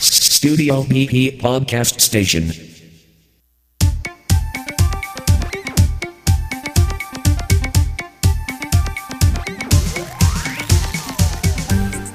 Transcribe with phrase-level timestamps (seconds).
[0.00, 2.52] Studio PP Podcast Station.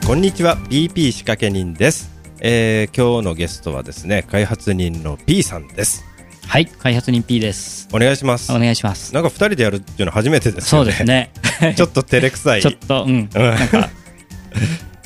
[0.05, 2.09] こんにちは BP 仕掛け人です、
[2.39, 6.05] えー、今日のゲストはですね開発人の P さんです
[6.47, 7.89] はい、開発人 P です。
[7.93, 9.13] お願いしますお願いします。
[9.13, 11.31] なんか二人でやるっていうのは初めてですよねそうですね。
[11.75, 13.89] ちょっと照れくさい ちょっと、うん、なんか、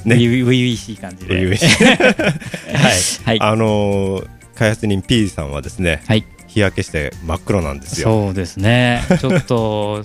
[0.06, 1.36] ねね、初々しい感じで。
[1.36, 2.94] 初々しいはい
[3.26, 3.40] はい。
[3.42, 6.24] あのー開発人 P さんはですねはい。
[6.48, 9.02] 日焼けして真っ黒なんですよそうですね。
[9.20, 10.04] ちょっと、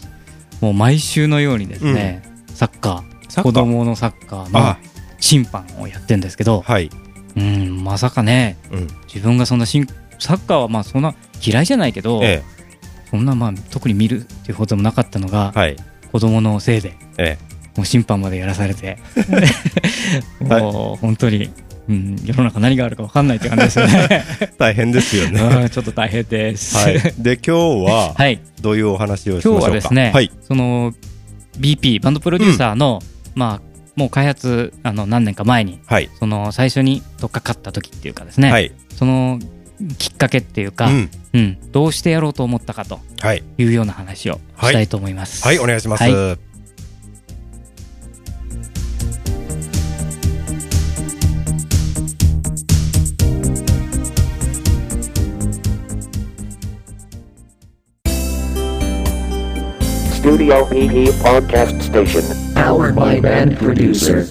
[0.60, 2.22] もう毎週のようにですね、
[2.54, 4.76] サッカー、サッカー子供のサッカーの
[5.18, 6.90] 審判をやってるんですけど、はい、
[7.36, 9.86] うん、まさかね、うん自分がそんな審
[10.18, 12.42] サッカーはまあそんな嫌いじゃないけど、え
[13.10, 15.76] そんなまあ特に見るっていうこともなかったのが、はい
[16.12, 17.36] 子供のせいで、え
[17.76, 18.98] もう審判までやらされて、
[20.40, 21.50] もう本当に、
[21.88, 24.08] うん、世の中何があるか分かんないって感じですよね。
[24.40, 25.40] え 大変ですよね。
[25.40, 26.76] うんちょっと大変です。
[26.76, 26.94] はい。
[27.18, 27.50] で今日
[27.90, 28.40] は はい。
[28.60, 29.58] どういうお話をしましょうか？
[29.58, 30.30] 今日はですね、はい。
[30.42, 30.92] その
[31.58, 33.00] BP バンドプロデューサーの、
[33.34, 36.10] まあもう開発あの何年か前にはい。
[36.18, 38.72] その最初に取っかかった時っていうかですね、はい。
[38.94, 39.38] その
[39.98, 43.42] きっかけっていうか、ううんんどうしてやろうと思ったかとはい。
[43.58, 45.44] いうような話をしたいと思います。
[45.44, 45.58] はい。
[45.58, 46.38] お願いします、
[60.36, 62.20] Studio PP Podcast Station.
[62.52, 64.26] Powered by Band Producer.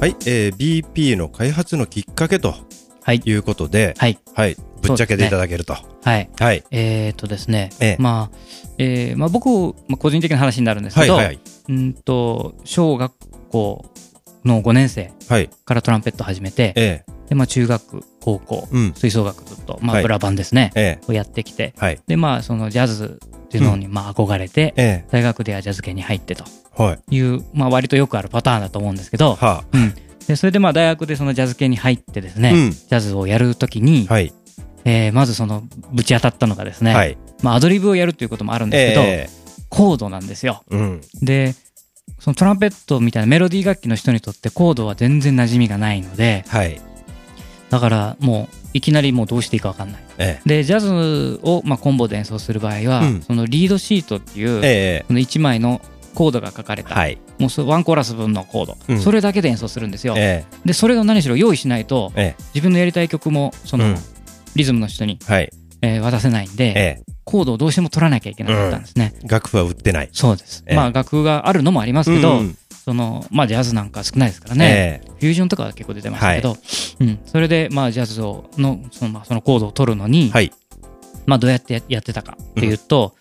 [0.00, 2.54] はい、えー、BP の開発のきっかけと
[3.02, 5.74] はいいうことで、はいはい、ぶっちゃけていただけると。
[5.74, 6.64] はいはい。
[6.70, 8.36] えー、とですね、ええまあ、
[8.78, 9.48] えーまあ、僕、
[9.88, 13.12] まあ、個人的な話になるんですけど、はいはいうんと、小学
[13.50, 13.84] 校
[14.44, 15.50] の5年生はい。
[15.64, 22.00] からトランペット始めて、えで、まあ、中学、高校、うん吹奏楽ずっと、まあ、はいブラバンですね、ええをやってきて、はい。
[22.06, 26.44] で、まあ、そのジャズっていうのに、まあ、憧れて、え大学ではジャズ系に入ってと
[26.78, 27.16] えはい。
[27.16, 29.94] いう、まあ、割とよくあるパターンだと思うんですけど、はうん。
[30.26, 34.32] で、それでまあ、大学でそのジャズ系に入ってですね、うんジャズをやるときに、はい。
[34.84, 37.18] えーまずその、ぶち当たったのがですね、はい。
[37.42, 39.28] まあ、アドリブをやるということもあるんですけど、え
[39.68, 40.62] コードなんですよ。
[40.70, 41.00] えうん。
[41.22, 41.54] で、
[42.18, 46.80] そのトランペットみたいなメロディー楽器の人にとってコードは全然馴染みがないので、はい。
[47.70, 50.02] だからもういきなりもうどうしていいかわかんない。
[50.18, 55.80] えで、ジャズをまあコンボで演奏する場合は、うんそのリードシートっていう、ええその1枚の
[56.14, 57.18] コードが書かれた、はい。
[57.38, 60.14] もうそワンコーラス分のコード、うんそれだけで演奏するんですよ。
[60.16, 63.96] えで、それを何しろ用意しないと、ええ自分のやりたい曲もその、うん
[64.54, 65.50] リズムの人に、えはい。
[65.82, 69.14] えー渡せないんで、ええコードをどうしても取らなきゃいけなかったんですね。
[69.24, 70.08] 楽譜は売ってない。
[70.12, 70.64] そうです。
[70.66, 76.56] ええまあ楽譜があるのもありますけど、うんそのまあジャズなんか少ないですからね、えフュージョンとかは結構出てましたけど、
[77.00, 80.52] うん、それでまあジャズをのその,、まあ、そのコードを取るのに、えはい。
[81.26, 83.14] まあどうやってややってたかっていうと、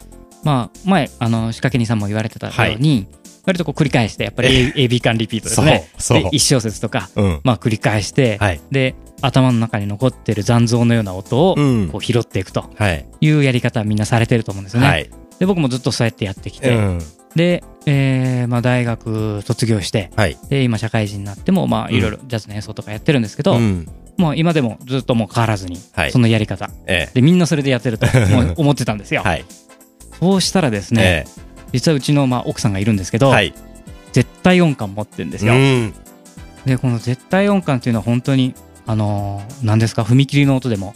[0.43, 3.07] まあ前あの仕掛け人さんも言われてたように、
[3.45, 5.89] 割とこう繰り返してやっぱり A- AB 間リピートですね。
[5.97, 7.41] そうそうで一小節とか、うん。
[7.43, 8.61] まあ繰り返して、はい。
[8.71, 13.05] で頭の中に残ってる残像のような音をうんこう拾っていくとはい。
[13.21, 14.87] いうやり方はみんなされてると思うんですよね。
[14.87, 15.09] はい。
[15.39, 16.99] で僕もずっとそうやってやってきて、うん。
[17.35, 20.37] で、えーまあ、大学卒業してはい。
[20.49, 23.87] で今社会人になってもまあうんいろいろジャズの演奏とかやってるんですけど、うん。
[24.17, 28.05] もう今でもずっともう変わらずにはいそのやり方、えでみんなそれでやってると
[28.57, 29.23] 思ってたんですよ。
[30.19, 31.25] そうしたらですね、え
[31.71, 33.33] 実はうちのまあ奥さんがいるんですけど。
[34.11, 35.93] 絶対音感持ってるんですよ、うん。
[36.65, 38.53] でこの絶対音感っていうのは本当に
[38.89, 40.01] あのー何ですか？
[40.01, 40.95] 踏切の音でも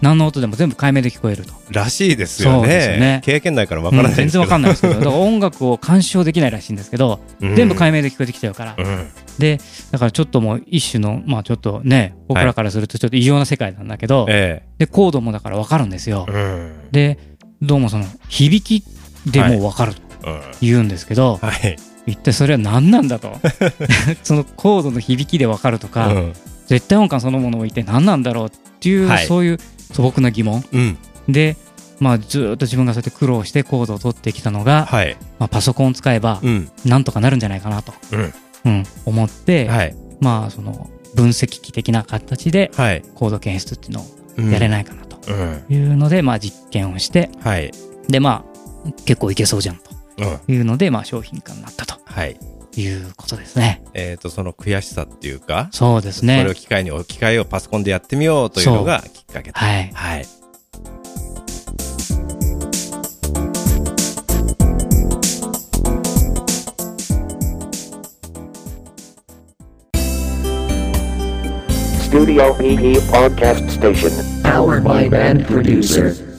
[0.00, 3.20] 何の音でも全部解明で聞こえると、らしいですよそうですねね。
[3.24, 9.08] 経験ないからわからないうん全然わかんないですけどだから音楽を鑑賞できないらしいんですけど、ない全部解明で聞こえてきちゃうから、うん。
[9.38, 9.58] で
[9.90, 16.26] だからちょっともう一種のまあちょっとね僕らからするとちょっと異様な世界なんだけど、えでコードもだから分かるんですよ。
[16.92, 17.18] で
[17.60, 18.84] どうもその響き
[19.30, 20.40] でもう分かるとうん。
[20.60, 21.76] 言うんですけど、はい。
[22.06, 23.36] 一体それは何なんだと
[24.24, 26.32] そのコードの響きで分かるとか、うん。
[26.72, 29.58] 絶対音感そのものを一体何なんだろうっていう、はいそういう
[29.92, 30.98] 素朴な疑問うん。
[31.28, 31.58] で、
[32.00, 35.18] まあ、ずーっと自分がそうやって苦労してコードを取ってきたのが、はい。
[35.38, 36.70] まあ、パソコンを使えばうん。
[36.86, 38.34] なんとかなるんじゃないかなと、うん。
[38.64, 39.94] うん、思って、はい。
[40.22, 43.02] まあその分析機的な形ではい。
[43.14, 44.06] コード検出っていうのを
[44.38, 45.64] うんやれないかなとうん。
[45.68, 47.70] いうので、まあ実験をしてはい。
[48.08, 48.46] でま
[48.86, 49.76] あ結構いけそうじゃん。
[49.76, 49.92] と
[50.50, 52.38] いうのでまあ商品化になったとはい。
[52.80, 53.82] いうことですね。
[53.94, 56.54] えっ、と、その悔しさっていうか、そうですそれをね。
[56.54, 59.58] 機会に置き換えをパソコンでやってみようというのがきっかけで。
[59.58, 59.90] はい。
[59.92, 60.26] はい。
[72.12, 74.42] Studio PP Podcast Station.
[74.42, 76.31] Powered by Band Producer.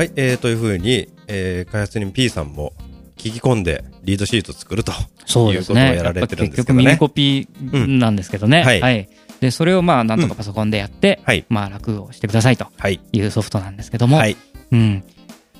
[0.00, 2.72] はい、えー、というふうに、えー、開発人 P さんも
[3.18, 4.92] 聞き込んでリードシート作ると
[5.26, 5.92] そうですね。
[5.92, 6.96] いうことをやられてるんですけどやっぱ結局耳ね。
[6.96, 8.60] コピーなんですけどね。
[8.60, 9.10] うんはいはい。
[9.40, 11.44] で、それをまあ、なんとかパソコンでやって、はい。
[11.50, 12.98] まあ、楽をしてくださいとはい。
[13.12, 14.16] いうソフトなんですけども。
[14.16, 14.38] はい。
[14.72, 15.04] うん。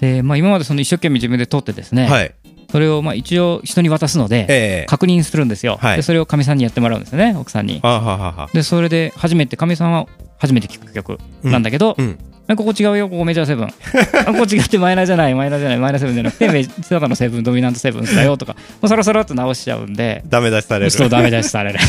[0.00, 2.34] で、まあ、今までその一生懸命自分で撮ってですね、はい。
[2.70, 5.76] それをまあ一応人に渡すので、えー、確認するんですよ。
[5.78, 7.82] はいで、それをかみさんにやってもらうんですよね、奥さんに。
[8.54, 10.06] で、それで初めて、かみさんは
[10.38, 12.18] 初めて聞く曲なんだけど、うん。
[12.18, 13.66] あここ違うよ、ここメジャーセブン。
[13.68, 13.70] あ
[14.26, 16.46] ここ違ってマイナーじゃない、マイナーじゃない、マイナーセブンじゃなくて、
[16.88, 20.90] ただのセブン、ドミナントセブンだよとか、もうそろそろっと直しちゃうんで、ダメ出しされる。
[20.90, 21.78] そうダメ出しされる。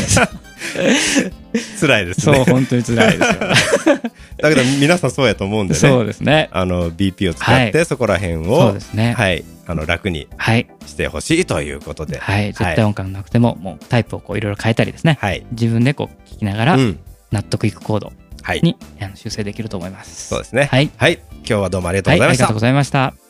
[1.80, 2.44] 辛いですそう、ね。
[2.44, 3.26] 本当に辛いですよ。
[4.38, 5.80] だけど皆さんそうやと思うんでね。
[5.80, 6.48] そうですね。
[6.52, 9.14] あの、BP を使って、はそこら辺を、そうですね。
[9.16, 9.44] はい。
[9.66, 10.66] あの、楽にはい。
[10.86, 12.18] してほしいということで。
[12.18, 12.46] はい。
[12.46, 15.18] 絶対音感なくても、もうタイプをこういろいろ変えたりですね。
[15.20, 15.44] はい。
[15.52, 16.98] 自分でこう聞きながらうん。
[17.32, 18.12] 納得いくコード
[18.42, 18.60] はい。
[18.62, 20.28] にあの修正できると思います。
[20.28, 20.64] そうですね。
[20.64, 20.90] はい。
[20.96, 21.20] はい。
[21.38, 22.18] 今日はどうもありがとうはい。
[22.18, 22.54] ございましたありがとう。
[22.56, 23.21] ございました。